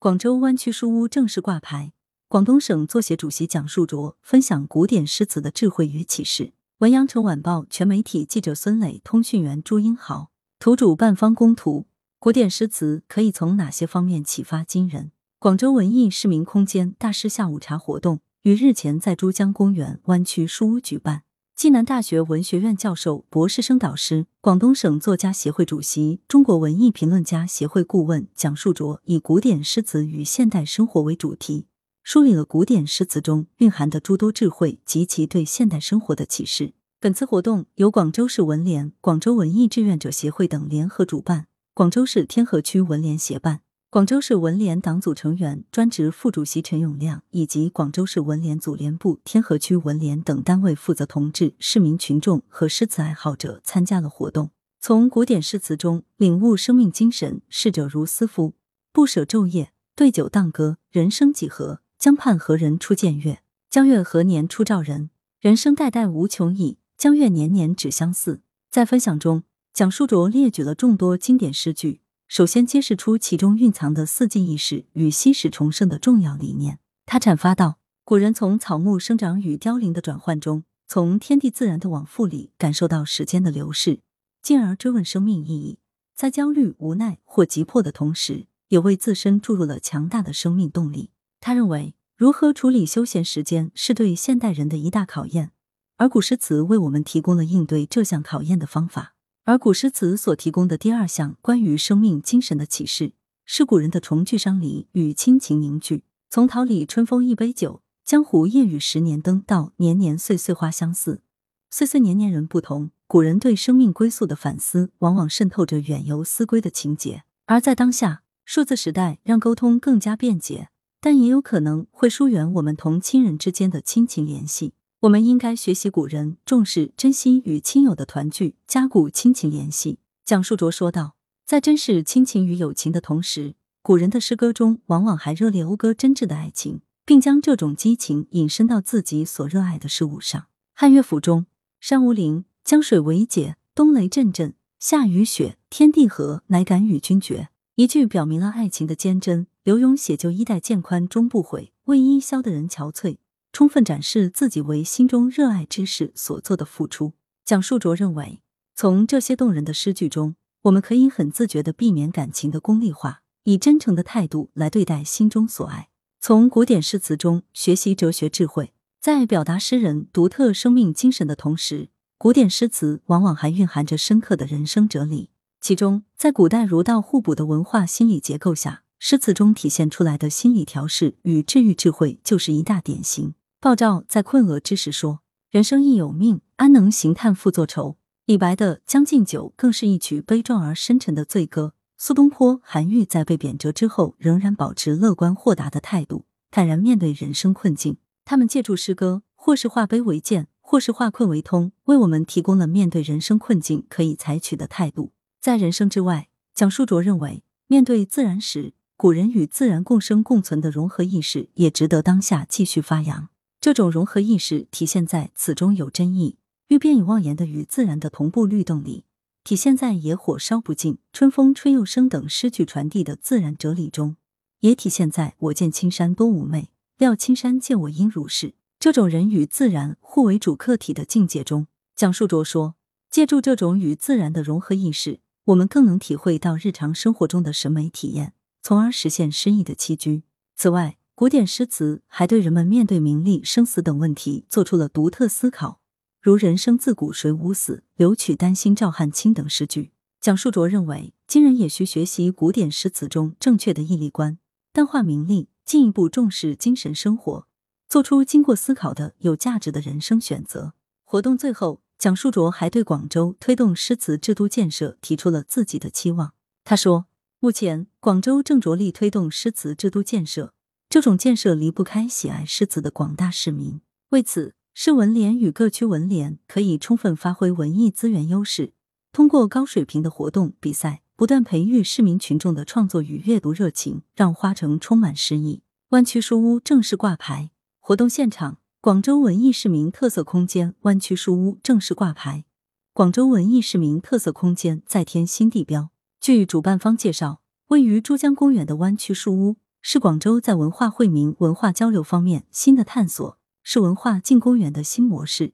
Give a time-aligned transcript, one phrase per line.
[0.00, 1.90] 广州湾区书屋正式挂牌。
[2.28, 6.52] 广东省作协主席蒋树卓分享古典诗词的智慧与启示。
[6.78, 10.30] 文阳城晚报全媒体记者孙磊，通讯员朱英豪，
[10.60, 11.88] 图主办方供图。
[12.20, 15.10] 古典诗词可以从哪些方面启发今人？
[15.40, 21.24] 广州文艺市民空间大师下午茶活动于日前在珠江公园湾区书屋举办。
[21.58, 31.66] 暨南大学文学院教授、博士生导师、广东省作家协会主席、中国文艺评论家协会顾问蒋树卓以“古典诗词与现代生活”为主题，
[32.04, 36.74] 梳理了古典诗词中蕴含的诸多智慧及其对现代生活的启示。
[37.00, 43.62] 本次活动由广州市文联、广州文艺志愿者协会等联合主办，广州市天河区文联协办。
[43.90, 54.50] 广州市文联党组成员、专职副主席陈永亮以及广州市文联组联部、天河区文联等单位负责同志、市民群众和诗词爱好者参加了活动。
[54.78, 58.52] 从古典诗词中领悟生命精神，逝者如斯夫，
[58.92, 61.80] 不舍昼夜，对酒当歌，人生几何？
[61.98, 63.40] 江畔何人初见月？
[63.70, 65.08] 江月何年初照人？
[65.40, 68.42] 人生代代无穷已，江月年年只相似。
[68.70, 72.02] 在分享中，蒋书卓列举了众多经典诗句。
[72.28, 76.78] 首先揭示出其中蕴藏的四季意识与稀释重生的重要理念。
[77.06, 84.00] 他阐发道：古人从草木生长与凋零的转换中，从天地自然的往复里感受到时间的流逝，
[84.42, 85.78] 进而追问生命意义。
[86.14, 91.10] 在焦虑、无奈或急迫的同时，也为自身注入了强大的生命动力。
[91.40, 95.52] 他认为，如何处理休闲时间是对现代人的一大考验，
[95.96, 99.14] 而古诗词为我们提供了应对这项考验的方法。
[99.48, 103.14] 而古诗词所提供的第二项关于生命精神的启示，
[103.46, 106.04] 是古人的重聚伤离与亲情凝聚。
[106.28, 111.22] 从“桃李春风一杯酒，江湖夜雨十年灯”到“年年岁岁花相似，
[111.70, 117.22] 岁岁年年人不同”，古人对生命归宿的反思，往往渗透着远游思归的情节。
[117.46, 120.68] 而在当下，数字时代让沟通更加便捷，
[121.00, 124.74] 但也有可能会疏远我们同亲人之间的亲情联系。
[125.02, 130.00] 我们应该学习古人重视、珍惜与亲友的团聚，加固亲情联系。
[130.24, 131.14] 蒋述卓说道，
[131.46, 140.46] 在珍视亲情与友情的同时，古人的诗歌中往往还热烈讴歌真挚的爱情，并将这种激情引申到自己所热爱的事物上。
[140.74, 141.46] 汉乐府中
[141.78, 149.46] “山无陵，江水为竭，冬雷阵阵，夏雨雪，天地合，乃敢与君绝”一句表明了爱情的坚贞。
[149.62, 153.18] 刘墉写就“衣带渐宽终不悔，为伊消得人憔悴”。
[153.58, 157.14] 充分展示自己为心中热爱之事所做的付出。
[157.44, 158.40] 蒋述卓认为，
[158.76, 165.88] 从这些动人的诗句中，我们可以很自觉地避免感情的功利化，以真诚的态度来对待心中所爱。
[166.20, 175.30] 从古典诗词中学习哲学智慧，在表达诗人独特生命精神的同时，古典诗词往往还蕴含着深刻的人生哲理。
[175.60, 183.34] 其中，在古代儒道互补的文化心理结构下，诗词中体现出来的心理调试与治愈智慧，就是一大典型。
[183.60, 185.18] 鲍照在困厄之时说
[185.50, 191.74] ：“人生亦有命，安能行叹复作愁？”李白的《将进酒》更是一曲悲壮而深沉的醉歌。
[191.96, 197.96] 苏东坡、韩愈在被贬谪之后，仍然保持乐观豁达的态度，坦然面对人生困境。
[198.24, 205.10] 他们借助诗歌，或是化悲为健，或是化困为通，为我们提供了面对人生困境可以采取的态度。
[205.40, 213.30] 在人生之外，蒋述卓认为，面对自然时，古人与自然共生共存的融合意识，也值得当下继续发扬。
[213.60, 216.36] 这种融合意识体现在“此中有真意，
[216.68, 219.04] 欲变以忘言”的与自然的同步律动里，
[219.42, 224.16] 体现在“野火烧不尽，春风吹又生”等诗句传递的自然哲理中，
[224.60, 231.66] 也体现在“我见青山多妩媚，料青山见我应如是”这种人与自然互为主客体的境界中。
[231.96, 232.76] 蒋述卓说
[233.10, 240.22] ：“借助这种与自然的融合意识，我们更能体会到日常生活中的审美体验，从而实现诗意的栖居。”
[240.54, 245.80] 此外，古典诗词还对人们面对名利、生死等问题做出了独特思考，
[246.20, 249.90] 如“人生自古谁无死，留取丹心照汗青”等诗句。
[250.20, 254.38] 蒋述卓认为，今人也需学习古典诗词中正确的义利观，
[254.72, 257.48] 淡化名利，进一步重视精神生活，
[257.88, 260.74] 做出经过思考的有价值的人生选择。
[261.02, 266.34] 活动最后，蒋述卓还对广州推动诗词制都建设提出了自己的期望。
[266.62, 267.06] 他说
[267.40, 270.54] ：“目前，广州正着力推动诗词制都建设。”
[270.90, 273.82] 这种建设离不开喜爱诗词的广大市民。
[274.08, 278.72] 为此，市文联与各区文联可以充分发挥文艺资源优势，
[279.12, 285.60] 通过高水平的活动比赛，不断培育市民群众的创作与阅读热情，让花城充满诗意。
[285.90, 287.50] 湾区书屋正式挂牌。
[287.80, 292.46] 活动现场，广州文艺市民特色空间湾区书屋正式挂牌。
[292.94, 295.90] 广州文艺市民特色空间再添新地标。
[296.18, 299.56] 据主办方介绍，位于珠江公园的湾区书屋。
[299.80, 305.52] 是广州在文化惠民、文化交流方面新的探索，是文化进公园的新模式，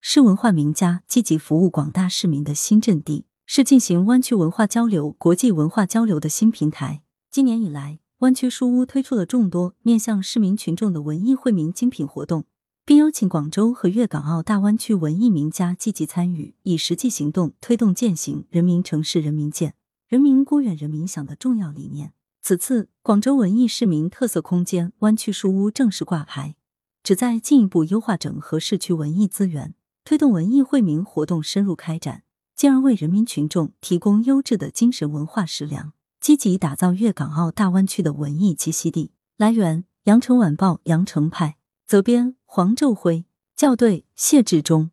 [0.00, 7.02] 是文化名家积极服务广大市民的新阵地，是进行湾区文化交流、国际文化交流的新平台。
[7.30, 12.44] 今年以来，湾区书屋推出了众多面向市民群众的文艺惠民精品活动。
[12.86, 19.74] 并邀请广州和粤港澳大湾区文艺名家积极参与，以实际行动推动践行“人民城市人民建，
[20.06, 22.12] 人民公园人民享”的重要理念。
[22.46, 26.56] 此次广州文艺市民特色空间湾区书屋正式挂牌，
[27.02, 29.74] 旨在进一步优化整合市区文艺资源，
[30.04, 32.24] 推动文艺惠民活动深入开展，
[32.54, 39.12] 进而为人民群众提供优质的精神文化食粮，积极打造粤港澳大湾区的文艺栖息地。
[39.38, 41.56] 来源：羊城晚报羊城派，
[41.86, 42.36] 责编。
[42.44, 43.24] 黄昼辉
[43.56, 44.90] 校对：谢志忠。